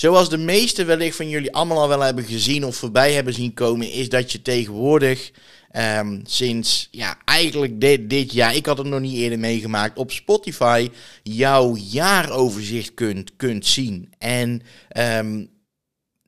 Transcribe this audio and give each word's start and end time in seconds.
Zoals 0.00 0.28
de 0.28 0.38
meeste 0.38 0.84
wellicht 0.84 1.16
van 1.16 1.28
jullie 1.28 1.54
allemaal 1.54 1.80
al 1.80 1.88
wel 1.88 2.00
hebben 2.00 2.24
gezien 2.24 2.64
of 2.64 2.76
voorbij 2.76 3.12
hebben 3.12 3.34
zien 3.34 3.54
komen, 3.54 3.92
is 3.92 4.08
dat 4.08 4.32
je 4.32 4.42
tegenwoordig 4.42 5.30
ehm, 5.70 6.20
sinds 6.24 6.88
ja, 6.90 7.18
eigenlijk 7.24 7.80
dit, 7.80 8.10
dit 8.10 8.32
jaar, 8.32 8.54
ik 8.54 8.66
had 8.66 8.78
het 8.78 8.86
nog 8.86 9.00
niet 9.00 9.16
eerder 9.16 9.38
meegemaakt, 9.38 9.98
op 9.98 10.10
Spotify 10.12 10.90
jouw 11.22 11.76
jaaroverzicht 11.76 12.94
kunt, 12.94 13.36
kunt 13.36 13.66
zien. 13.66 14.12
En 14.18 14.62
um, 14.96 15.50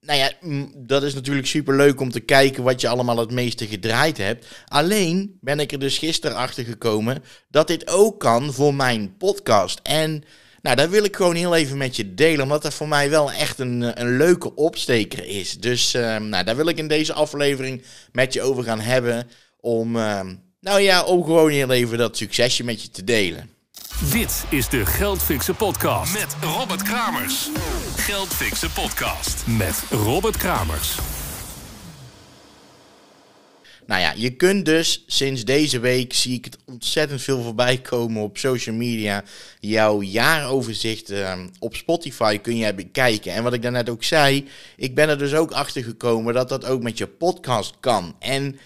nou 0.00 0.18
ja, 0.18 0.32
dat 0.76 1.02
is 1.02 1.14
natuurlijk 1.14 1.46
super 1.46 1.76
leuk 1.76 2.00
om 2.00 2.10
te 2.10 2.20
kijken 2.20 2.62
wat 2.62 2.80
je 2.80 2.88
allemaal 2.88 3.18
het 3.18 3.30
meeste 3.30 3.66
gedraaid 3.66 4.16
hebt. 4.16 4.46
Alleen 4.66 5.38
ben 5.40 5.60
ik 5.60 5.72
er 5.72 5.78
dus 5.78 5.98
gisteren 5.98 6.36
achter 6.36 6.64
gekomen 6.64 7.22
dat 7.48 7.66
dit 7.66 7.88
ook 7.88 8.20
kan 8.20 8.52
voor 8.52 8.74
mijn 8.74 9.16
podcast. 9.16 9.80
En 9.82 10.24
nou, 10.62 10.76
dat 10.76 10.88
wil 10.88 11.04
ik 11.04 11.16
gewoon 11.16 11.34
heel 11.34 11.54
even 11.54 11.76
met 11.76 11.96
je 11.96 12.14
delen, 12.14 12.42
omdat 12.42 12.62
dat 12.62 12.74
voor 12.74 12.88
mij 12.88 13.10
wel 13.10 13.32
echt 13.32 13.58
een, 13.58 14.00
een 14.00 14.16
leuke 14.16 14.54
opsteker 14.54 15.26
is. 15.26 15.58
Dus 15.58 15.94
uh, 15.94 16.16
nou, 16.16 16.44
daar 16.44 16.56
wil 16.56 16.68
ik 16.68 16.78
in 16.78 16.88
deze 16.88 17.12
aflevering 17.12 17.84
met 18.12 18.32
je 18.32 18.42
over 18.42 18.64
gaan 18.64 18.80
hebben. 18.80 19.28
Om, 19.60 19.96
uh, 19.96 20.20
nou 20.60 20.80
ja, 20.80 21.04
om 21.04 21.24
gewoon 21.24 21.50
heel 21.50 21.70
even 21.70 21.98
dat 21.98 22.16
succesje 22.16 22.64
met 22.64 22.82
je 22.82 22.90
te 22.90 23.04
delen. 23.04 23.50
Dit 24.10 24.44
is 24.48 24.68
de 24.68 24.86
Geldfixen 24.86 25.56
Podcast 25.56 26.12
met 26.12 26.36
Robert 26.40 26.82
Kramers. 26.82 27.48
Geldfixen 27.96 28.72
Podcast 28.72 29.44
met 29.46 29.82
Robert 29.90 30.36
Kramers. 30.36 30.96
Nou 33.86 34.00
ja, 34.00 34.12
je 34.16 34.30
kunt 34.30 34.64
dus 34.64 35.04
sinds 35.06 35.44
deze 35.44 35.80
week 35.80 36.12
zie 36.12 36.34
ik 36.34 36.44
het 36.44 36.58
ontzettend 36.66 37.22
veel 37.22 37.42
voorbij 37.42 37.78
komen 37.78 38.22
op 38.22 38.38
social 38.38 38.74
media. 38.74 39.24
Jouw 39.60 40.02
jaaroverzicht 40.02 41.10
uh, 41.10 41.40
op 41.58 41.76
Spotify 41.76 42.38
kun 42.38 42.56
je 42.56 42.74
bekijken. 42.74 43.32
En 43.32 43.42
wat 43.42 43.52
ik 43.52 43.62
daarnet 43.62 43.88
ook 43.88 44.04
zei, 44.04 44.48
ik 44.76 44.94
ben 44.94 45.08
er 45.08 45.18
dus 45.18 45.34
ook 45.34 45.50
achter 45.50 45.84
gekomen 45.84 46.34
dat 46.34 46.48
dat 46.48 46.64
ook 46.64 46.82
met 46.82 46.98
je 46.98 47.06
podcast 47.06 47.74
kan. 47.80 48.16
En 48.18 48.58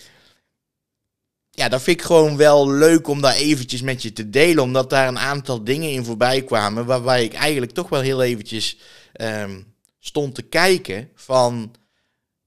ja, 1.51 1.69
dat 1.69 1.83
vind 1.83 2.01
ik 2.01 2.07
gewoon 2.07 2.37
wel 2.37 2.71
leuk 2.71 3.09
om 3.09 3.21
daar 3.21 3.35
eventjes 3.35 3.83
met 3.83 4.03
je 4.03 4.13
te 4.13 4.31
delen. 4.31 4.63
Omdat 4.63 4.91
daar 4.91 5.09
een 5.09 5.19
aantal 5.19 5.65
dingen 5.65 5.91
in 5.91 6.05
voorbij 6.05 6.43
kwamen. 6.43 6.87
Waarbij 6.87 7.25
ik 7.25 7.35
eigenlijk 7.35 7.73
toch 7.73 7.89
wel 7.89 8.01
heel 8.01 8.23
eventjes 8.23 8.79
um, 9.21 9.75
stond 9.99 10.35
te 10.35 10.43
kijken 10.43 11.11
van. 11.15 11.75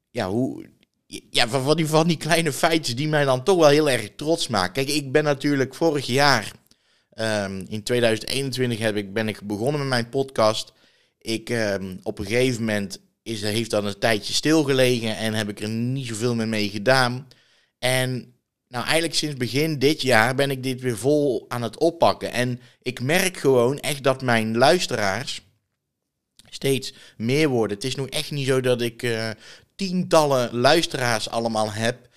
Ja, 0.10 0.30
hoe. 0.30 0.70
Ja, 1.12 1.48
van 1.48 1.78
die, 1.78 1.88
van 1.88 2.08
die 2.08 2.18
kleine 2.18 2.54
feitjes 2.54 2.96
die 2.96 3.08
mij 3.08 3.26
dan 3.26 3.44
toch 3.44 3.58
wel 3.58 3.70
heel 3.70 3.90
erg 3.90 4.10
trots 4.16 4.48
maken. 4.48 4.74
Kijk, 4.74 4.90
ik 4.90 5.12
ben 5.12 5.24
natuurlijk 5.24 5.76
vorig 5.76 6.06
jaar, 6.06 6.52
um, 7.16 7.66
in 7.68 7.84
2021, 7.84 8.80
heb 8.80 8.96
ik, 8.96 9.14
ben 9.14 9.28
ik 9.28 9.42
begonnen 9.42 9.80
met 9.80 9.90
mijn 9.90 10.10
podcast. 10.10 10.74
Ik, 11.18 11.50
um, 11.50 12.00
op 12.04 12.20
een 12.20 12.26
gegeven 12.26 12.60
moment 12.60 13.00
is, 13.24 13.42
heeft 13.42 13.70
dat 13.70 13.84
een 13.84 14.00
tijdje 14.00 14.34
stilgelegen 14.34 15.18
en 15.18 15.34
heb 15.34 15.50
ik 15.50 15.60
er 15.60 15.70
niet 15.70 16.08
zoveel 16.08 16.36
meer 16.36 16.48
mee 16.48 16.70
gedaan. 16.70 17.28
En 17.80 18.34
nou, 18.68 18.84
eigenlijk 18.84 19.16
sinds 19.16 19.38
begin 19.38 19.80
dit 19.80 20.02
jaar 20.02 20.36
ben 20.36 20.52
ik 20.52 20.64
dit 20.64 20.82
weer 20.82 20.98
vol 20.98 21.46
aan 21.48 21.62
het 21.62 21.78
oppakken. 21.78 22.32
En 22.32 22.62
ik 22.82 23.02
merk 23.02 23.38
gewoon 23.38 23.80
echt 23.80 24.04
dat 24.04 24.22
mijn 24.22 24.58
luisteraars 24.58 25.42
steeds 26.50 26.94
meer 27.18 27.48
worden. 27.48 27.78
Het 27.78 27.86
is 27.86 27.96
nog 27.96 28.08
echt 28.08 28.32
niet 28.32 28.48
zo 28.48 28.62
dat 28.62 28.82
ik 28.82 29.04
uh, 29.04 29.30
tientallen 29.80 30.56
luisteraars 30.56 31.30
allemaal 31.30 31.72
heb 31.72 32.08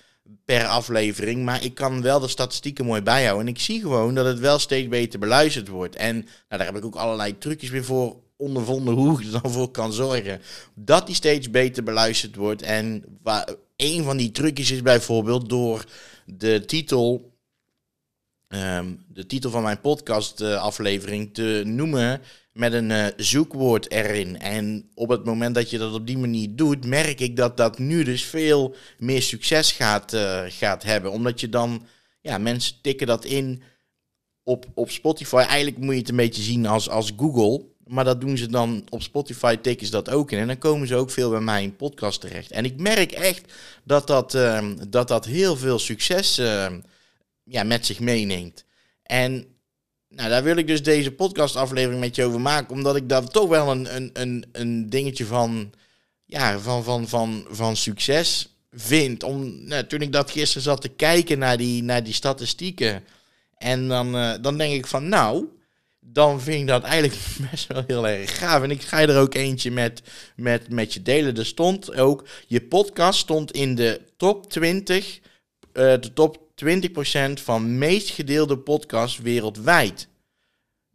per 0.45 0.65
aflevering. 0.65 1.43
Maar 1.43 1.63
ik 1.63 1.73
kan 1.75 2.01
wel 2.01 2.19
de 2.19 2.27
statistieken 2.27 2.85
mooi 2.85 3.01
bijhouden. 3.01 3.47
En 3.47 3.53
ik 3.53 3.59
zie 3.59 3.81
gewoon 3.81 4.15
dat 4.15 4.25
het 4.25 4.39
wel 4.39 4.59
steeds 4.59 4.87
beter 4.87 5.19
beluisterd 5.19 5.67
wordt. 5.67 5.95
En 5.95 6.15
nou, 6.15 6.27
daar 6.47 6.65
heb 6.65 6.75
ik 6.75 6.85
ook 6.85 6.95
allerlei 6.95 7.37
trucjes 7.37 7.69
weer 7.69 7.83
voor 7.83 8.21
ondervonden 8.37 8.93
hoe 8.93 9.19
ik 9.19 9.25
er 9.25 9.41
dan 9.41 9.51
voor 9.51 9.71
kan 9.71 9.93
zorgen 9.93 10.41
dat 10.75 11.05
die 11.05 11.15
steeds 11.15 11.49
beter 11.49 11.83
beluisterd 11.83 12.35
wordt. 12.35 12.61
En 12.61 13.03
een 13.75 14.03
van 14.03 14.17
die 14.17 14.31
trucjes 14.31 14.71
is 14.71 14.81
bijvoorbeeld 14.81 15.49
door 15.49 15.85
de 16.25 16.65
titel, 16.65 17.33
um, 18.47 19.05
de 19.07 19.25
titel 19.25 19.49
van 19.49 19.63
mijn 19.63 19.81
podcast 19.81 20.41
uh, 20.41 20.61
aflevering 20.61 21.33
te 21.33 21.61
noemen 21.65 22.21
met 22.53 22.73
een 22.73 22.89
uh, 22.89 23.07
zoekwoord 23.17 23.91
erin. 23.91 24.39
En 24.39 24.89
op 24.95 25.09
het 25.09 25.25
moment 25.25 25.55
dat 25.55 25.69
je 25.69 25.77
dat 25.77 25.93
op 25.93 26.07
die 26.07 26.17
manier 26.17 26.55
doet, 26.55 26.85
merk 26.85 27.19
ik 27.19 27.35
dat 27.35 27.57
dat 27.57 27.79
nu 27.79 28.03
dus 28.03 28.23
veel 28.23 28.75
meer 28.97 29.21
succes 29.21 29.71
gaat, 29.71 30.13
uh, 30.13 30.41
gaat 30.47 30.83
hebben. 30.83 31.11
Omdat 31.11 31.39
je 31.39 31.49
dan, 31.49 31.85
ja, 32.21 32.37
mensen 32.37 32.75
tikken 32.81 33.07
dat 33.07 33.25
in 33.25 33.63
op, 34.43 34.65
op 34.73 34.91
Spotify. 34.91 35.35
Eigenlijk 35.47 35.77
moet 35.77 35.93
je 35.93 35.99
het 35.99 36.09
een 36.09 36.15
beetje 36.15 36.41
zien 36.41 36.65
als, 36.65 36.89
als 36.89 37.11
Google. 37.17 37.65
Maar 37.87 38.03
dat 38.03 38.21
doen 38.21 38.37
ze 38.37 38.47
dan 38.47 38.85
op 38.89 39.01
Spotify, 39.01 39.55
tikken 39.55 39.85
ze 39.85 39.91
dat 39.91 40.09
ook 40.09 40.31
in. 40.31 40.39
En 40.39 40.47
dan 40.47 40.57
komen 40.57 40.87
ze 40.87 40.95
ook 40.95 41.11
veel 41.11 41.29
bij 41.29 41.41
mijn 41.41 41.75
podcast 41.75 42.21
terecht. 42.21 42.51
En 42.51 42.65
ik 42.65 42.79
merk 42.79 43.11
echt 43.11 43.53
dat 43.83 44.07
dat, 44.07 44.33
uh, 44.33 44.69
dat, 44.87 45.07
dat 45.07 45.25
heel 45.25 45.55
veel 45.55 45.79
succes 45.79 46.39
uh, 46.39 46.67
ja, 47.43 47.63
met 47.63 47.85
zich 47.85 47.99
meeneemt. 47.99 48.65
En 49.03 49.52
nou, 50.15 50.29
daar 50.29 50.43
wil 50.43 50.57
ik 50.57 50.67
dus 50.67 50.83
deze 50.83 51.11
podcastaflevering 51.11 51.99
met 51.99 52.15
je 52.15 52.23
over 52.23 52.41
maken. 52.41 52.75
Omdat 52.75 52.95
ik 52.95 53.09
daar 53.09 53.27
toch 53.27 53.49
wel 53.49 53.71
een, 53.71 53.95
een, 53.95 54.09
een, 54.13 54.45
een 54.51 54.89
dingetje 54.89 55.25
van, 55.25 55.73
ja, 56.25 56.59
van, 56.59 56.83
van, 56.83 57.07
van, 57.07 57.45
van 57.49 57.75
succes 57.75 58.47
vind. 58.71 59.23
Om, 59.23 59.67
nou, 59.67 59.85
toen 59.85 60.01
ik 60.01 60.11
dat 60.11 60.31
gisteren 60.31 60.63
zat 60.63 60.81
te 60.81 60.89
kijken 60.89 61.39
naar 61.39 61.57
die, 61.57 61.83
naar 61.83 62.03
die 62.03 62.13
statistieken. 62.13 63.03
En 63.57 63.87
dan, 63.87 64.15
uh, 64.15 64.33
dan 64.41 64.57
denk 64.57 64.73
ik 64.73 64.87
van 64.87 65.09
nou 65.09 65.47
dan 66.05 66.41
vind 66.41 66.61
ik 66.61 66.67
dat 66.67 66.83
eigenlijk 66.83 67.21
best 67.51 67.67
wel 67.67 67.83
heel 67.87 68.07
erg 68.07 68.37
gaaf. 68.37 68.63
En 68.63 68.71
ik 68.71 68.81
ga 68.81 69.01
er 69.01 69.19
ook 69.19 69.33
eentje 69.33 69.71
met, 69.71 70.01
met, 70.35 70.69
met 70.69 70.93
je 70.93 71.01
delen. 71.01 71.37
Er 71.37 71.45
stond 71.45 71.95
ook, 71.95 72.27
je 72.47 72.61
podcast 72.61 73.19
stond 73.19 73.51
in 73.51 73.75
de 73.75 74.01
top 74.17 74.49
20, 74.49 75.19
uh, 75.19 75.21
de 75.73 76.13
top 76.13 76.42
20% 76.55 77.33
van 77.33 77.77
meest 77.77 78.09
gedeelde 78.09 78.57
podcasts 78.57 79.17
wereldwijd. 79.17 80.07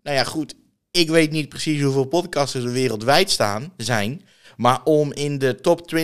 Nou 0.03 0.17
ja, 0.17 0.25
goed, 0.25 0.55
ik 0.91 1.09
weet 1.09 1.31
niet 1.31 1.49
precies 1.49 1.83
hoeveel 1.83 2.05
podcasters 2.05 2.65
er 2.65 2.73
wereldwijd 2.73 3.31
staan, 3.31 3.73
zijn. 3.77 4.23
Maar 4.57 4.83
om 4.85 5.13
in 5.13 5.39
de 5.39 5.55
top 5.55 5.81
20% 5.81 6.03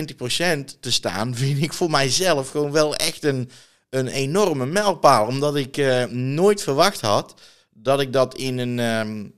te 0.79 0.91
staan, 0.91 1.35
vind 1.41 1.61
ik 1.61 1.73
voor 1.73 1.89
mijzelf 1.89 2.49
gewoon 2.49 2.71
wel 2.71 2.95
echt 2.95 3.23
een, 3.23 3.49
een 3.89 4.07
enorme 4.07 4.65
mijlpaal. 4.65 5.27
Omdat 5.27 5.55
ik 5.55 5.77
uh, 5.77 6.03
nooit 6.05 6.63
verwacht 6.63 7.01
had 7.01 7.41
dat 7.69 7.99
ik 7.99 8.13
dat 8.13 8.35
in 8.35 8.57
een, 8.57 8.79
um, 8.79 9.33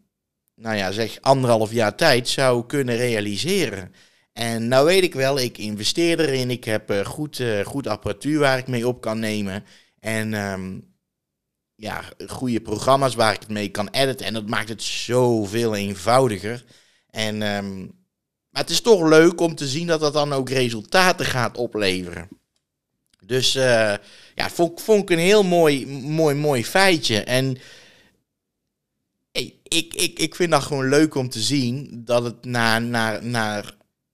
nou 0.56 0.76
ja, 0.76 0.92
zeg 0.92 1.18
anderhalf 1.22 1.72
jaar 1.72 1.96
tijd 1.96 2.30
zou 2.30 2.66
kunnen 2.66 2.96
realiseren. 2.96 3.92
En 4.34 4.68
nou 4.68 4.86
weet 4.86 5.04
ik 5.04 5.14
wel, 5.14 5.40
ik 5.40 5.58
investeer 5.58 6.20
erin. 6.20 6.50
Ik 6.50 6.64
heb 6.64 6.92
uh, 6.92 7.06
goed, 7.06 7.40
uh, 7.40 7.66
goed 7.66 7.88
apparatuur 7.88 8.40
waar 8.40 8.58
ik 8.58 8.68
mee 8.68 8.88
op 8.88 9.02
kan 9.02 9.20
nemen. 9.20 9.64
En 10.08 10.34
um, 10.34 10.94
ja, 11.76 12.04
goede 12.28 12.62
programma's 12.62 13.16
waar 13.16 13.34
ik 13.34 13.40
het 13.40 13.50
mee 13.50 13.70
kan 13.70 13.90
editen. 13.90 14.26
En 14.26 14.34
dat 14.34 14.48
maakt 14.48 14.70
het 14.70 14.84
zoveel 14.84 15.76
eenvoudiger. 15.76 16.66
En, 17.10 17.42
um, 17.42 17.78
maar 18.50 18.62
het 18.62 18.70
is 18.70 18.82
toch 18.82 19.08
leuk 19.08 19.42
om 19.42 19.56
te 19.56 19.68
zien 19.68 19.88
dat 19.88 20.00
dat 20.00 20.14
dan 20.14 20.34
ook 20.34 20.50
resultaten 20.50 21.26
gaat 21.26 21.58
opleveren. 21.58 22.30
Dus 23.20 23.56
uh, 23.56 23.94
ja, 24.36 24.50
vond, 24.50 24.82
vond 24.82 25.02
ik 25.02 25.10
een 25.10 25.24
heel 25.24 25.44
mooi, 25.44 25.88
mooi, 25.88 26.36
mooi 26.36 26.66
feitje. 26.66 27.24
En 27.24 27.58
ik, 29.32 29.94
ik, 29.94 30.20
ik 30.20 30.36
vind 30.36 30.52
dat 30.52 30.64
gewoon 30.64 30.90
leuk 30.90 31.16
om 31.16 31.30
te 31.30 31.42
zien 31.42 32.02
dat 32.06 32.24
het 32.24 32.46
na, 32.46 32.80
na, 32.80 33.20
na, 33.20 33.64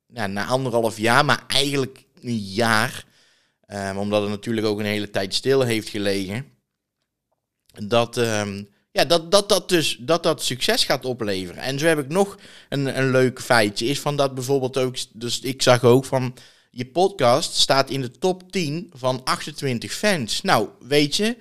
na, 0.07 0.27
na 0.27 0.45
anderhalf 0.45 0.97
jaar, 0.97 1.25
maar 1.25 1.43
eigenlijk 1.47 2.05
een 2.21 2.37
jaar, 2.37 3.05
um, 3.73 3.97
omdat 3.97 4.21
het 4.21 4.29
natuurlijk 4.29 4.67
ook 4.67 4.79
een 4.79 4.85
hele 4.85 5.09
tijd 5.09 5.33
stil 5.33 5.61
heeft 5.61 5.89
gelegen, 5.89 6.45
dat, 7.87 8.17
um, 8.17 8.69
ja, 8.91 9.05
dat, 9.05 9.31
dat, 9.31 9.49
dat, 9.49 9.69
dus, 9.69 9.97
dat 9.99 10.23
dat 10.23 10.43
succes 10.43 10.83
gaat 10.85 11.05
opleveren. 11.05 11.63
En 11.63 11.79
zo 11.79 11.85
heb 11.85 11.99
ik 11.99 12.09
nog 12.09 12.37
een, 12.69 12.97
een 12.97 13.11
leuk 13.11 13.41
feitje, 13.41 13.85
is 13.85 13.99
van 13.99 14.15
dat 14.15 14.33
bijvoorbeeld 14.33 14.77
ook, 14.77 14.95
dus 15.13 15.39
ik 15.39 15.61
zag 15.61 15.83
ook 15.83 16.05
van, 16.05 16.35
je 16.75 16.85
podcast 16.85 17.55
staat 17.55 17.89
in 17.89 18.01
de 18.01 18.11
top 18.11 18.51
10 18.51 18.91
van 18.93 19.21
28 19.23 19.93
fans. 19.93 20.41
Nou, 20.41 20.69
weet 20.79 21.15
je, 21.15 21.37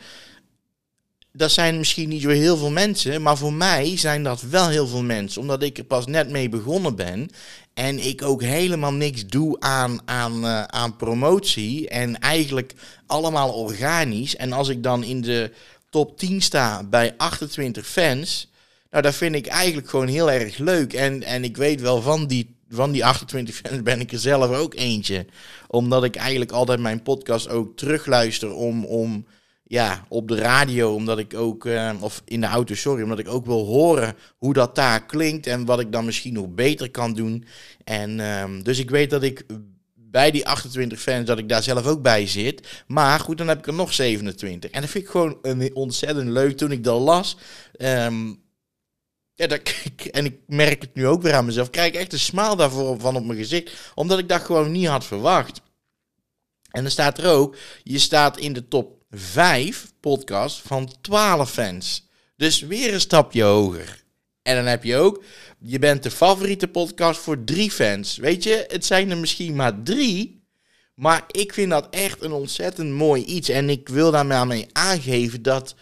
dat 1.32 1.52
zijn 1.52 1.79
misschien 1.79 2.08
niet 2.08 2.23
zo 2.23 2.29
heel 2.29 2.56
veel 2.56 2.70
mensen, 2.70 3.23
maar 3.23 3.37
voor 3.37 3.52
mij 3.52 3.96
zijn 3.96 4.23
dat 4.23 4.40
wel 4.40 4.69
heel 4.69 4.87
veel 4.87 5.02
mensen. 5.02 5.40
Omdat 5.40 5.62
ik 5.62 5.79
er 5.79 5.84
pas 5.84 6.06
net 6.06 6.31
mee 6.31 6.49
begonnen 6.49 6.96
ben. 6.96 7.31
En 7.75 8.06
ik 8.06 8.23
ook 8.23 8.43
helemaal 8.43 8.93
niks 8.93 9.26
doe 9.26 9.61
aan, 9.61 10.00
aan, 10.05 10.44
uh, 10.44 10.62
aan 10.62 10.96
promotie. 10.96 11.88
En 11.88 12.19
eigenlijk 12.19 12.75
allemaal 13.06 13.52
organisch. 13.52 14.37
En 14.37 14.52
als 14.52 14.69
ik 14.69 14.82
dan 14.82 15.05
in 15.05 15.20
de 15.20 15.52
top 15.90 16.19
10 16.19 16.43
sta 16.43 16.84
bij 16.84 17.14
28 17.17 17.87
fans. 17.87 18.50
Nou, 18.90 19.02
dat 19.02 19.14
vind 19.14 19.34
ik 19.34 19.46
eigenlijk 19.46 19.88
gewoon 19.88 20.08
heel 20.08 20.31
erg 20.31 20.58
leuk. 20.58 20.93
En, 20.93 21.23
en 21.23 21.44
ik 21.44 21.56
weet 21.56 21.81
wel 21.81 22.02
van 22.02 22.26
die, 22.26 22.56
van 22.69 22.93
die 22.93 23.05
28 23.05 23.55
fans 23.55 23.82
ben 23.82 24.00
ik 24.00 24.12
er 24.12 24.19
zelf 24.19 24.50
ook 24.50 24.75
eentje. 24.75 25.26
Omdat 25.69 26.05
ik 26.05 26.17
eigenlijk 26.17 26.52
altijd 26.52 26.81
mijn 26.81 27.02
podcast 27.02 27.49
ook 27.49 27.76
terugluister 27.76 28.55
om. 28.55 28.84
om 28.84 29.26
ja, 29.72 30.04
op 30.08 30.28
de 30.28 30.36
radio, 30.36 30.94
omdat 30.94 31.19
ik 31.19 31.34
ook, 31.34 31.66
eh, 31.66 31.92
of 32.00 32.22
in 32.24 32.40
de 32.40 32.46
auto, 32.46 32.74
sorry, 32.74 33.02
omdat 33.02 33.19
ik 33.19 33.28
ook 33.28 33.46
wil 33.46 33.64
horen 33.64 34.14
hoe 34.38 34.52
dat 34.52 34.74
daar 34.74 35.06
klinkt 35.06 35.46
en 35.46 35.64
wat 35.64 35.80
ik 35.80 35.92
dan 35.92 36.04
misschien 36.04 36.32
nog 36.32 36.48
beter 36.48 36.90
kan 36.90 37.14
doen. 37.14 37.44
En 37.84 38.20
ehm, 38.20 38.62
dus 38.62 38.78
ik 38.78 38.90
weet 38.90 39.10
dat 39.10 39.22
ik 39.22 39.46
bij 39.94 40.30
die 40.30 40.46
28 40.46 41.00
fans, 41.00 41.26
dat 41.26 41.38
ik 41.38 41.48
daar 41.48 41.62
zelf 41.62 41.86
ook 41.86 42.02
bij 42.02 42.26
zit. 42.26 42.84
Maar 42.86 43.20
goed, 43.20 43.38
dan 43.38 43.48
heb 43.48 43.58
ik 43.58 43.66
er 43.66 43.74
nog 43.74 43.92
27. 43.92 44.70
En 44.70 44.80
dat 44.80 44.90
vind 44.90 45.04
ik 45.04 45.10
gewoon 45.10 45.38
ontzettend 45.72 46.28
leuk 46.28 46.56
toen 46.56 46.72
ik 46.72 46.84
dat 46.84 47.00
las. 47.00 47.36
Ehm, 47.72 48.34
en 50.10 50.24
ik 50.24 50.38
merk 50.46 50.82
het 50.82 50.94
nu 50.94 51.06
ook 51.06 51.22
weer 51.22 51.34
aan 51.34 51.44
mezelf. 51.44 51.70
Krijg 51.70 51.88
ik 51.88 52.00
echt 52.00 52.12
een 52.12 52.19
smaal 52.19 52.56
daarvoor 52.56 53.00
van 53.00 53.16
op 53.16 53.24
mijn 53.24 53.38
gezicht. 53.38 53.92
Omdat 53.94 54.19
ik 54.19 54.28
dat 54.28 54.40
gewoon 54.40 54.72
niet 54.72 54.86
had 54.86 55.04
verwacht. 55.04 55.60
En 56.70 56.82
dan 56.82 56.90
staat 56.90 57.19
er 57.19 57.30
ook, 57.30 57.56
je 57.82 57.98
staat 57.98 58.38
in 58.38 58.52
de 58.52 58.69
top 58.69 59.00
5 59.14 59.93
podcast 60.00 60.61
van 60.61 60.93
12 61.00 61.50
fans. 61.50 62.09
Dus 62.37 62.61
weer 62.61 62.94
een 62.94 63.00
stapje 63.00 63.43
hoger. 63.43 64.05
En 64.43 64.56
dan 64.56 64.67
heb 64.67 64.85
je 64.85 64.97
ook, 64.97 65.23
je 65.59 65.79
bent 65.79 66.03
de 66.03 66.11
favoriete 66.11 66.69
podcast 66.69 67.20
voor 67.20 67.44
drie 67.44 67.70
fans. 67.70 68.17
Weet 68.17 68.43
je, 68.43 68.64
het 68.69 68.85
zijn 68.85 69.11
er 69.11 69.17
misschien 69.17 69.56
maar 69.56 69.82
drie. 69.82 70.44
Maar 70.94 71.25
ik 71.31 71.53
vind 71.53 71.70
dat 71.70 71.88
echt 71.91 72.23
een 72.23 72.32
ontzettend 72.32 72.91
mooi 72.91 73.25
iets. 73.25 73.49
En 73.49 73.70
ik 73.70 73.88
wil 73.88 74.11
daarmee 74.11 74.67
aangeven 74.73 75.43
dat, 75.43 75.75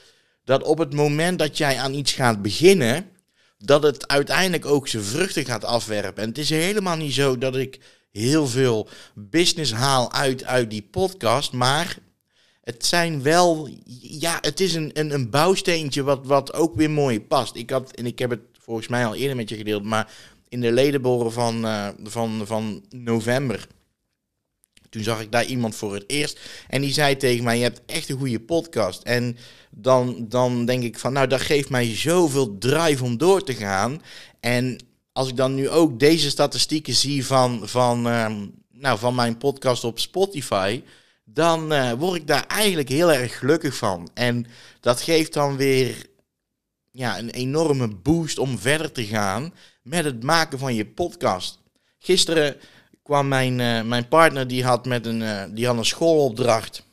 dat 0.45 0.63
op 0.63 0.79
het 0.79 0.95
moment 0.95 1.39
dat 1.39 1.59
jij 1.59 1.79
aan 1.79 1.95
iets 1.95 2.13
gaat 2.13 2.43
beginnen, 2.43 3.11
dat 3.59 3.83
het 3.83 4.09
uiteindelijk 4.09 4.67
ook 4.67 4.89
zijn 4.89 5.03
vruchten 5.03 5.45
gaat 5.45 5.65
afwerpen. 5.65 6.23
En 6.23 6.29
het 6.29 6.39
is 6.39 6.51
helemaal 6.51 6.97
niet 6.97 7.15
zo 7.15 7.39
dat 7.39 7.57
ik 7.57 7.81
heel 8.11 8.47
veel 8.47 8.89
business 9.15 9.73
haal 9.73 10.13
uit, 10.13 10.45
uit 10.45 10.71
die 10.71 10.89
podcast. 10.91 11.53
Maar 11.53 11.99
het 12.61 12.87
zijn 12.87 13.23
wel, 13.23 13.69
ja, 14.01 14.39
het 14.41 14.61
is 14.61 14.75
een, 14.75 14.91
een, 14.93 15.15
een 15.15 15.31
bouwsteentje 15.31 16.03
wat, 16.03 16.27
wat 16.27 16.53
ook 16.53 16.75
weer 16.75 16.91
mooi 16.91 17.21
past. 17.21 17.55
Ik 17.55 17.71
had, 17.71 17.91
en 17.91 18.07
ik 18.07 18.19
heb 18.19 18.31
het 18.31 18.41
volgens 18.59 18.89
mij 18.89 19.07
al 19.07 19.15
eerder 19.15 19.37
met 19.37 19.49
je 19.49 19.57
gedeeld, 19.57 19.85
maar 19.85 20.13
in 20.49 20.61
de 20.61 20.73
ledenboren 20.73 21.33
van, 21.33 21.65
uh, 21.65 21.89
van, 22.03 22.43
van 22.47 22.85
november. 22.89 23.67
Toen 24.89 25.03
zag 25.03 25.21
ik 25.21 25.33
daar 25.33 25.45
iemand 25.45 25.75
voor 25.75 25.95
het 25.95 26.05
eerst. 26.07 26.41
En 26.69 26.81
die 26.81 26.93
zei 26.93 27.17
tegen 27.17 27.45
mij: 27.45 27.57
Je 27.57 27.63
hebt 27.63 27.81
echt 27.87 28.09
een 28.09 28.19
goede 28.19 28.41
podcast. 28.41 29.03
En 29.03 29.37
dan, 29.71 30.27
dan 30.29 30.65
denk 30.65 30.83
ik 30.83 30.99
van, 30.99 31.13
nou, 31.13 31.27
dat 31.27 31.41
geeft 31.41 31.71
mij 31.71 31.97
zoveel 31.97 32.59
drive 32.59 33.05
om 33.05 33.17
door 33.17 33.45
te 33.45 33.55
gaan. 33.55 34.03
En 34.41 34.79
als 35.13 35.29
ik 35.29 35.37
dan 35.37 35.55
nu 35.55 35.69
ook 35.69 35.99
deze 36.01 36.31
statistieken 36.31 36.95
zie 36.95 37.27
van, 37.27 37.69
van, 37.69 38.07
uh, 38.07 38.33
nou, 38.73 38.99
van 38.99 39.15
mijn 39.15 39.39
podcast 39.39 39.85
op 39.85 39.99
Spotify 39.99 40.83
dan 41.33 41.73
uh, 41.73 41.93
word 41.93 42.21
ik 42.21 42.27
daar 42.27 42.47
eigenlijk 42.47 42.89
heel 42.89 43.13
erg 43.13 43.39
gelukkig 43.39 43.77
van. 43.77 44.11
En 44.15 44.47
dat 44.81 45.01
geeft 45.01 45.33
dan 45.33 45.57
weer 45.57 46.07
ja, 46.91 47.19
een 47.19 47.31
enorme 47.31 47.89
boost 47.89 48.39
om 48.39 48.59
verder 48.59 48.93
te 48.93 49.05
gaan 49.05 49.55
met 49.83 50.05
het 50.05 50.23
maken 50.23 50.59
van 50.59 50.75
je 50.75 50.87
podcast. 50.87 51.59
Gisteren 51.99 52.57
kwam 53.03 53.29
mijn, 53.29 53.59
uh, 53.59 53.83
mijn 53.83 54.09
partner, 54.09 54.47
die 54.47 54.65
had, 54.65 54.87
met 54.87 55.07
een, 55.07 55.21
uh, 55.21 55.43
die 55.51 55.67
had 55.67 55.77
een 55.77 55.85
schoolopdracht. 55.85 56.89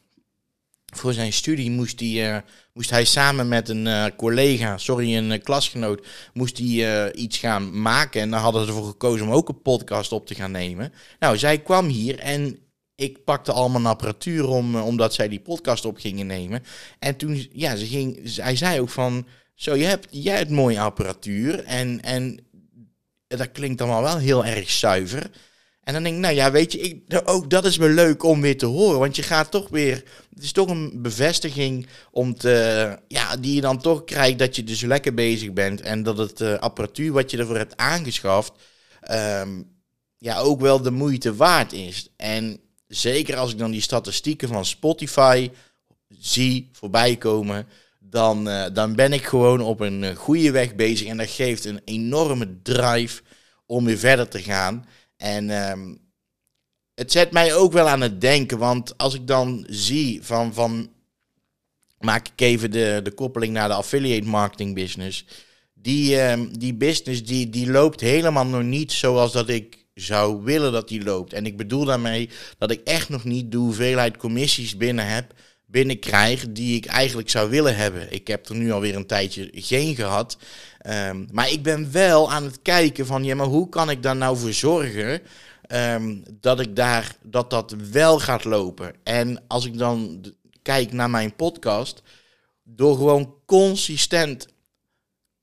Voor 0.93 1.13
zijn 1.13 1.33
studie 1.33 1.71
moest 1.71 1.99
hij, 1.99 2.43
moest 2.73 2.89
hij 2.89 3.05
samen 3.05 3.47
met 3.47 3.69
een 3.69 4.15
collega, 4.15 4.77
sorry, 4.77 5.15
een 5.15 5.41
klasgenoot, 5.41 6.07
moest 6.33 6.57
hij 6.57 7.13
iets 7.13 7.37
gaan 7.37 7.81
maken. 7.81 8.21
En 8.21 8.29
dan 8.29 8.39
hadden 8.39 8.61
ze 8.61 8.67
ervoor 8.67 8.87
gekozen 8.87 9.25
om 9.25 9.33
ook 9.33 9.49
een 9.49 9.61
podcast 9.61 10.11
op 10.11 10.27
te 10.27 10.35
gaan 10.35 10.51
nemen. 10.51 10.93
Nou, 11.19 11.37
zij 11.37 11.59
kwam 11.59 11.87
hier 11.87 12.19
en 12.19 12.66
ik 12.97 13.23
pakte 13.23 13.51
al 13.51 13.69
mijn 13.69 13.85
apparatuur 13.85 14.47
om, 14.47 14.75
eh, 14.75 14.85
omdat 14.85 15.13
zij 15.13 15.27
die 15.27 15.39
podcast 15.39 15.85
op 15.85 15.97
gingen 15.97 16.27
nemen. 16.27 16.63
En 16.99 17.15
toen, 17.15 17.49
ja, 17.51 17.75
ze 17.75 17.85
ging, 17.85 18.35
hij 18.35 18.55
zei 18.55 18.79
ook 18.79 18.89
van, 18.89 19.27
zo, 19.55 19.75
je 19.75 19.85
hebt, 19.85 20.07
jij 20.09 20.37
hebt 20.37 20.49
mooie 20.49 20.79
apparatuur 20.79 21.63
en, 21.63 22.01
en 22.01 22.39
dat 23.27 23.51
klinkt 23.51 23.81
allemaal 23.81 24.01
wel 24.01 24.17
heel 24.17 24.45
erg 24.45 24.69
zuiver. 24.69 25.29
En 25.83 25.93
dan 25.93 26.03
denk 26.03 26.15
ik, 26.15 26.21
nou 26.21 26.35
ja, 26.35 26.51
weet 26.51 26.71
je, 26.71 26.79
ik, 26.79 27.21
ook 27.25 27.49
dat 27.49 27.65
is 27.65 27.77
me 27.77 27.89
leuk 27.89 28.23
om 28.23 28.41
weer 28.41 28.57
te 28.57 28.65
horen. 28.65 28.99
Want 28.99 29.15
je 29.15 29.23
gaat 29.23 29.51
toch 29.51 29.69
weer, 29.69 30.03
het 30.33 30.43
is 30.43 30.51
toch 30.51 30.69
een 30.69 31.01
bevestiging 31.01 31.87
om 32.11 32.37
te, 32.37 32.97
ja, 33.07 33.35
die 33.35 33.55
je 33.55 33.61
dan 33.61 33.81
toch 33.81 34.03
krijgt 34.03 34.39
dat 34.39 34.55
je 34.55 34.63
dus 34.63 34.81
lekker 34.81 35.13
bezig 35.13 35.53
bent. 35.53 35.81
En 35.81 36.03
dat 36.03 36.17
het 36.17 36.41
uh, 36.41 36.53
apparatuur 36.57 37.11
wat 37.11 37.31
je 37.31 37.37
ervoor 37.37 37.57
hebt 37.57 37.77
aangeschaft, 37.77 38.51
um, 39.11 39.75
ja, 40.17 40.39
ook 40.39 40.61
wel 40.61 40.81
de 40.81 40.91
moeite 40.91 41.35
waard 41.35 41.73
is. 41.73 42.09
En 42.15 42.59
zeker 42.87 43.37
als 43.37 43.51
ik 43.51 43.57
dan 43.57 43.71
die 43.71 43.81
statistieken 43.81 44.47
van 44.47 44.65
Spotify 44.65 45.49
zie 46.19 46.69
voorbij 46.71 47.15
komen, 47.15 47.67
dan, 47.99 48.47
uh, 48.47 48.65
dan 48.73 48.95
ben 48.95 49.13
ik 49.13 49.25
gewoon 49.25 49.61
op 49.61 49.79
een 49.79 50.03
uh, 50.03 50.15
goede 50.15 50.51
weg 50.51 50.75
bezig. 50.75 51.07
En 51.07 51.17
dat 51.17 51.29
geeft 51.29 51.65
een 51.65 51.81
enorme 51.85 52.61
drive 52.61 53.21
om 53.65 53.85
weer 53.85 53.97
verder 53.97 54.27
te 54.27 54.41
gaan. 54.41 54.85
En 55.17 55.69
um, 55.69 55.99
het 56.93 57.11
zet 57.11 57.31
mij 57.31 57.55
ook 57.55 57.71
wel 57.71 57.87
aan 57.87 58.01
het 58.01 58.21
denken, 58.21 58.57
want 58.57 58.97
als 58.97 59.13
ik 59.13 59.27
dan 59.27 59.65
zie 59.69 60.23
van, 60.23 60.53
van 60.53 60.89
maak 61.99 62.27
ik 62.27 62.41
even 62.41 62.71
de, 62.71 62.99
de 63.03 63.11
koppeling 63.11 63.53
naar 63.53 63.67
de 63.67 63.73
affiliate 63.73 64.27
marketing 64.27 64.75
business. 64.75 65.25
Die, 65.73 66.21
um, 66.21 66.57
die 66.57 66.73
business 66.73 67.23
die, 67.23 67.49
die 67.49 67.71
loopt 67.71 67.99
helemaal 67.99 68.45
nog 68.45 68.63
niet 68.63 68.91
zoals 68.91 69.31
dat 69.31 69.49
ik 69.49 69.85
zou 69.99 70.43
willen 70.43 70.71
dat 70.71 70.87
die 70.87 71.03
loopt. 71.03 71.33
En 71.33 71.45
ik 71.45 71.57
bedoel 71.57 71.85
daarmee 71.85 72.29
dat 72.57 72.71
ik 72.71 72.81
echt 72.83 73.09
nog 73.09 73.23
niet 73.23 73.51
de 73.51 73.57
hoeveelheid 73.57 74.17
commissies 74.17 74.77
binnen 74.77 75.07
heb, 75.07 75.33
binnenkrijg 75.65 76.45
die 76.49 76.75
ik 76.75 76.85
eigenlijk 76.85 77.29
zou 77.29 77.49
willen 77.49 77.75
hebben. 77.75 78.13
Ik 78.13 78.27
heb 78.27 78.49
er 78.49 78.55
nu 78.55 78.71
alweer 78.71 78.95
een 78.95 79.07
tijdje 79.07 79.49
geen 79.51 79.95
gehad. 79.95 80.37
Um, 81.09 81.27
maar 81.31 81.51
ik 81.51 81.63
ben 81.63 81.91
wel 81.91 82.31
aan 82.31 82.43
het 82.43 82.61
kijken 82.61 83.05
van, 83.05 83.23
ja, 83.23 83.35
maar 83.35 83.45
hoe 83.45 83.69
kan 83.69 83.89
ik 83.89 84.03
daar 84.03 84.15
nou 84.15 84.37
voor 84.37 84.53
zorgen 84.53 85.21
um, 85.67 86.23
dat 86.39 86.59
ik 86.59 86.75
daar, 86.75 87.15
dat 87.21 87.49
dat 87.49 87.75
wel 87.91 88.19
gaat 88.19 88.43
lopen. 88.43 88.93
En 89.03 89.43
als 89.47 89.65
ik 89.65 89.77
dan 89.77 90.25
kijk 90.61 90.91
naar 90.91 91.09
mijn 91.09 91.35
podcast, 91.35 92.01
door 92.63 92.95
gewoon 92.95 93.33
consistent 93.45 94.47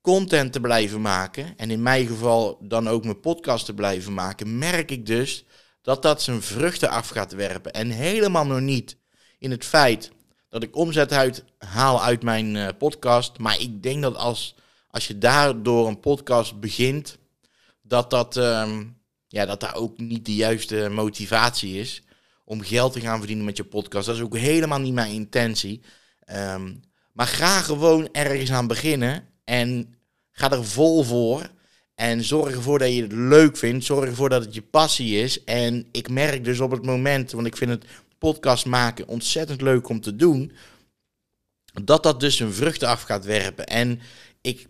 content 0.04 0.52
te 0.52 0.60
blijven 0.60 1.00
maken, 1.00 1.54
en 1.56 1.70
in 1.70 1.82
mijn 1.82 2.06
geval 2.06 2.58
dan 2.60 2.88
ook 2.88 3.04
mijn 3.04 3.20
podcast 3.20 3.64
te 3.64 3.74
blijven 3.74 4.14
maken, 4.14 4.58
merk 4.58 4.90
ik 4.90 5.06
dus 5.06 5.44
dat 5.82 6.02
dat 6.02 6.22
zijn 6.22 6.42
vruchten 6.42 6.88
af 6.88 7.08
gaat 7.08 7.32
werpen. 7.32 7.72
En 7.72 7.90
helemaal 7.90 8.46
nog 8.46 8.60
niet 8.60 8.96
in 9.38 9.50
het 9.50 9.64
feit 9.64 10.10
dat 10.48 10.62
ik 10.62 10.76
omzet 10.76 11.12
uit, 11.12 11.44
haal 11.58 12.02
uit 12.02 12.22
mijn 12.22 12.54
uh, 12.54 12.68
podcast. 12.78 13.38
Maar 13.38 13.60
ik 13.60 13.82
denk 13.82 14.02
dat 14.02 14.16
als, 14.16 14.54
als 14.90 15.06
je 15.06 15.18
daardoor 15.18 15.86
een 15.86 16.00
podcast 16.00 16.60
begint, 16.60 17.18
dat 17.82 18.10
dat, 18.10 18.36
um, 18.36 19.00
ja, 19.28 19.46
dat 19.46 19.60
daar 19.60 19.74
ook 19.74 19.98
niet 19.98 20.26
de 20.26 20.34
juiste 20.34 20.88
motivatie 20.90 21.78
is 21.78 22.02
om 22.44 22.61
geld 22.61 22.92
te 22.92 23.00
gaan 23.00 23.18
verdienen 23.18 23.44
met 23.44 23.56
je 23.56 23.64
podcast. 23.64 24.06
Dat 24.06 24.16
is 24.16 24.23
ook 24.23 24.37
helemaal 24.37 24.80
niet 24.80 24.94
mijn 24.94 25.12
intentie. 25.12 25.82
Um, 26.32 26.80
maar 27.12 27.26
ga 27.26 27.61
gewoon 27.61 28.08
ergens 28.12 28.52
aan 28.52 28.66
beginnen 28.66 29.32
en 29.44 29.94
ga 30.30 30.50
er 30.50 30.64
vol 30.64 31.02
voor. 31.02 31.50
En 31.94 32.24
zorg 32.24 32.54
ervoor 32.54 32.78
dat 32.78 32.94
je 32.94 33.02
het 33.02 33.12
leuk 33.12 33.56
vindt. 33.56 33.84
Zorg 33.84 34.08
ervoor 34.08 34.28
dat 34.28 34.44
het 34.44 34.54
je 34.54 34.62
passie 34.62 35.18
is. 35.22 35.44
En 35.44 35.86
ik 35.92 36.08
merk 36.08 36.44
dus 36.44 36.60
op 36.60 36.70
het 36.70 36.84
moment, 36.84 37.32
want 37.32 37.46
ik 37.46 37.56
vind 37.56 37.70
het 37.70 37.84
podcast 38.18 38.66
maken 38.66 39.08
ontzettend 39.08 39.60
leuk 39.60 39.88
om 39.88 40.00
te 40.00 40.16
doen. 40.16 40.52
Dat 41.82 42.02
dat 42.02 42.20
dus 42.20 42.40
een 42.40 42.52
vruchten 42.52 42.88
af 42.88 43.02
gaat 43.02 43.24
werpen. 43.24 43.66
En 43.66 44.00
ik, 44.40 44.66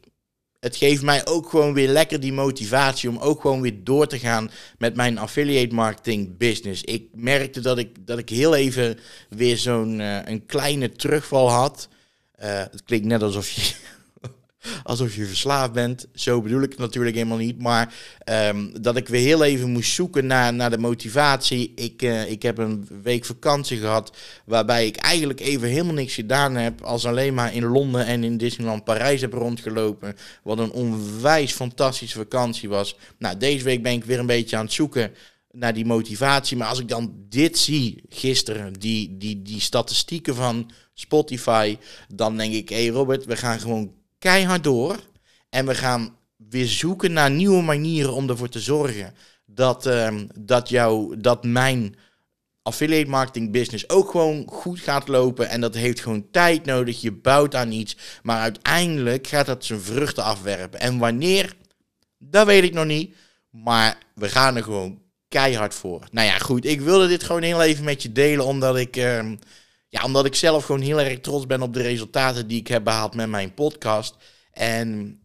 het 0.61 0.77
geeft 0.77 1.03
mij 1.03 1.27
ook 1.27 1.49
gewoon 1.49 1.75
weer 1.75 1.89
lekker 1.89 2.21
die 2.21 2.33
motivatie 2.33 3.09
om 3.09 3.19
ook 3.19 3.41
gewoon 3.41 3.61
weer 3.61 3.85
door 3.85 4.07
te 4.07 4.19
gaan 4.19 4.51
met 4.79 4.97
mijn 4.97 5.19
affiliate 5.19 5.75
marketing 5.75 6.37
business. 6.37 6.83
Ik 6.83 7.09
merkte 7.13 7.61
dat 7.61 7.79
ik, 7.79 8.07
dat 8.07 8.19
ik 8.19 8.29
heel 8.29 8.55
even 8.55 8.99
weer 9.29 9.57
zo'n 9.57 9.99
uh, 9.99 10.19
een 10.25 10.47
kleine 10.47 10.93
terugval 10.93 11.51
had. 11.51 11.89
Uh, 12.43 12.59
het 12.59 12.83
klinkt 12.85 13.07
net 13.07 13.23
alsof 13.23 13.51
je 13.51 13.75
alsof 14.83 15.15
je 15.15 15.27
verslaafd 15.27 15.73
bent. 15.73 16.07
Zo 16.15 16.41
bedoel 16.43 16.63
ik 16.63 16.71
het 16.71 16.79
natuurlijk 16.79 17.15
helemaal 17.17 17.39
niet. 17.39 17.63
Maar 17.63 17.95
um, 18.49 18.83
dat 18.83 18.97
ik 18.97 19.09
weer 19.09 19.21
heel 19.21 19.45
even 19.45 19.71
moest 19.71 19.93
zoeken 19.93 20.27
naar, 20.27 20.55
naar 20.55 20.71
de 20.71 20.79
motivatie. 20.79 21.73
Ik, 21.75 22.03
uh, 22.03 22.31
ik 22.31 22.43
heb 22.43 22.59
een 22.59 22.89
week 23.03 23.25
vakantie 23.25 23.79
gehad. 23.79 24.17
Waarbij 24.45 24.87
ik 24.87 24.97
eigenlijk 24.97 25.41
even 25.41 25.69
helemaal 25.69 25.95
niks 25.95 26.15
gedaan 26.15 26.55
heb. 26.55 26.83
Als 26.83 27.07
alleen 27.07 27.35
maar 27.35 27.55
in 27.55 27.65
Londen 27.65 28.07
en 28.07 28.25
in 28.25 28.37
Disneyland 28.37 28.85
Parijs 28.85 29.21
heb 29.21 29.33
rondgelopen. 29.33 30.17
Wat 30.43 30.59
een 30.59 30.73
onwijs 30.73 31.53
fantastische 31.53 32.19
vakantie 32.19 32.69
was. 32.69 32.97
Nou, 33.19 33.37
deze 33.37 33.65
week 33.65 33.83
ben 33.83 33.93
ik 33.93 34.05
weer 34.05 34.19
een 34.19 34.27
beetje 34.27 34.57
aan 34.57 34.65
het 34.65 34.73
zoeken 34.73 35.13
naar 35.55 35.75
die 35.75 35.87
motivatie. 35.87 36.57
Maar 36.57 36.69
als 36.69 36.81
ik 36.81 36.89
dan 36.89 37.15
dit 37.29 37.59
zie 37.59 38.03
gisteren, 38.09 38.73
die, 38.73 39.17
die, 39.17 39.43
die 39.43 39.61
statistieken 39.61 40.35
van 40.35 40.71
Spotify, 40.95 41.77
dan 42.09 42.37
denk 42.37 42.55
ik, 42.55 42.69
hé 42.69 42.85
hey 42.85 42.89
Robert, 42.89 43.25
we 43.25 43.37
gaan 43.37 43.61
gewoon 43.61 43.93
keihard 44.25 44.65
door. 44.65 44.97
En 45.51 45.67
we 45.67 45.75
gaan 45.75 46.17
weer 46.37 46.67
zoeken 46.67 47.13
naar 47.13 47.31
nieuwe 47.31 47.63
manieren 47.63 48.13
om 48.13 48.29
ervoor 48.29 48.49
te 48.49 48.61
zorgen 48.61 49.15
dat, 49.47 49.87
uh, 49.87 50.21
dat, 50.39 50.69
jou, 50.69 51.21
dat 51.21 51.45
mijn 51.45 51.97
affiliate 52.63 53.11
marketing 53.11 53.53
business 53.53 53.89
ook 53.89 54.11
gewoon 54.11 54.47
goed 54.49 54.81
gaat 54.81 55.09
lopen. 55.09 55.49
En 55.49 55.61
dat 55.61 55.75
heeft 55.75 56.01
gewoon 56.01 56.31
tijd 56.31 56.65
nodig. 56.65 57.01
Je 57.01 57.13
bouwt 57.13 57.55
aan 57.55 57.73
iets. 57.73 57.97
Maar 58.23 58.41
uiteindelijk 58.41 59.27
gaat 59.27 59.47
dat 59.47 59.65
zijn 59.65 59.81
vruchten 59.81 60.25
afwerpen. 60.25 60.81
En 60.81 60.99
wanneer, 60.99 61.57
dat 62.19 62.47
weet 62.47 62.65
ik 62.65 62.73
nog 62.73 62.87
niet. 62.87 63.15
Maar 63.51 63.99
we 64.15 64.29
gaan 64.29 64.57
er 64.57 64.63
gewoon 64.63 65.03
keihard 65.29 65.75
voor. 65.75 66.09
Nou 66.11 66.27
ja, 66.27 66.39
goed. 66.39 66.65
Ik 66.65 66.81
wilde 66.81 67.09
dit 67.09 67.23
gewoon 67.23 67.43
heel 67.43 67.63
even 67.63 67.85
met 67.85 68.03
je 68.03 68.13
delen. 68.13 68.45
Omdat 68.45 68.77
ik, 68.77 68.97
ehm, 68.97 69.37
ja, 69.95 70.05
omdat 70.05 70.25
ik 70.25 70.35
zelf 70.35 70.65
gewoon 70.65 70.81
heel 70.81 71.01
erg 71.01 71.21
trots 71.21 71.47
ben 71.47 71.63
op 71.63 71.75
de 71.75 71.83
resultaten 71.83 72.47
die 72.47 72.61
ik 72.61 72.69
heb 72.69 72.85
behaald 72.85 73.15
met 73.15 73.29
mijn 73.29 73.55
podcast. 73.55 74.17
En 74.53 75.19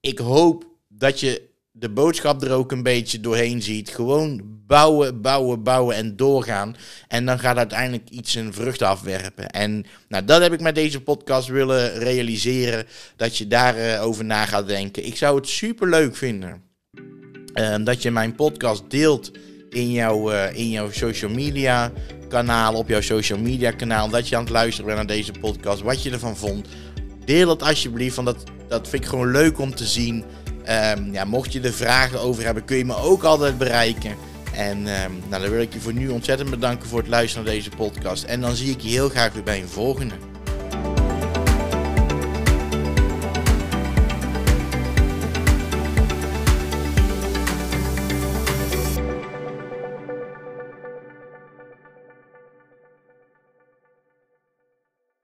ik 0.00 0.18
hoop 0.18 0.66
dat 0.88 1.20
je 1.20 1.48
de 1.70 1.88
boodschap 1.88 2.42
er 2.42 2.52
ook 2.52 2.72
een 2.72 2.82
beetje 2.82 3.20
doorheen 3.20 3.62
ziet. 3.62 3.88
Gewoon 3.88 4.42
bouwen, 4.66 5.20
bouwen, 5.20 5.62
bouwen 5.62 5.96
en 5.96 6.16
doorgaan. 6.16 6.76
En 7.08 7.26
dan 7.26 7.38
gaat 7.38 7.56
uiteindelijk 7.56 8.10
iets 8.10 8.34
een 8.34 8.52
vrucht 8.52 8.82
afwerpen. 8.82 9.50
En 9.50 9.84
nou, 10.08 10.24
dat 10.24 10.42
heb 10.42 10.52
ik 10.52 10.60
met 10.60 10.74
deze 10.74 11.00
podcast 11.00 11.48
willen 11.48 11.98
realiseren. 11.98 12.86
Dat 13.16 13.36
je 13.36 13.46
daarover 13.46 14.00
over 14.00 14.24
na 14.24 14.44
gaat 14.44 14.66
denken. 14.66 15.06
Ik 15.06 15.16
zou 15.16 15.36
het 15.36 15.48
super 15.48 15.88
leuk 15.88 16.16
vinden. 16.16 16.62
Uh, 17.54 17.76
dat 17.84 18.02
je 18.02 18.10
mijn 18.10 18.34
podcast 18.34 18.90
deelt 18.90 19.30
in 19.70 19.90
jouw, 19.90 20.32
uh, 20.32 20.56
in 20.56 20.70
jouw 20.70 20.90
social 20.90 21.30
media 21.30 21.92
kanaal. 22.28 22.74
Op 22.74 22.88
jouw 22.88 23.00
social 23.00 23.38
media 23.38 23.70
kanaal. 23.70 24.08
Dat 24.08 24.28
je 24.28 24.36
aan 24.36 24.42
het 24.42 24.52
luisteren 24.52 24.86
bent 24.86 24.96
naar 24.96 25.16
deze 25.16 25.32
podcast. 25.40 25.82
Wat 25.82 26.02
je 26.02 26.10
ervan 26.10 26.36
vond. 26.36 26.66
Deel 27.24 27.48
het 27.48 27.62
alsjeblieft. 27.62 28.16
Want 28.16 28.26
dat, 28.26 28.44
dat 28.68 28.88
vind 28.88 29.02
ik 29.02 29.08
gewoon 29.08 29.30
leuk 29.30 29.58
om 29.58 29.74
te 29.74 29.86
zien. 29.86 30.24
Um, 30.96 31.12
ja, 31.12 31.24
mocht 31.24 31.52
je 31.52 31.60
er 31.60 31.72
vragen 31.72 32.20
over 32.20 32.44
hebben, 32.44 32.64
kun 32.64 32.76
je 32.76 32.84
me 32.84 32.96
ook 32.96 33.22
altijd 33.22 33.58
bereiken. 33.58 34.16
En 34.54 34.78
um, 34.78 35.22
nou, 35.28 35.42
dan 35.42 35.50
wil 35.50 35.60
ik 35.60 35.72
je 35.72 35.80
voor 35.80 35.92
nu 35.92 36.08
ontzettend 36.08 36.50
bedanken 36.50 36.88
voor 36.88 36.98
het 36.98 37.08
luisteren 37.08 37.44
naar 37.44 37.54
deze 37.54 37.70
podcast. 37.76 38.24
En 38.24 38.40
dan 38.40 38.54
zie 38.56 38.70
ik 38.70 38.80
je 38.80 38.88
heel 38.88 39.08
graag 39.08 39.32
weer 39.32 39.42
bij 39.42 39.60
een 39.60 39.68
volgende. 39.68 40.14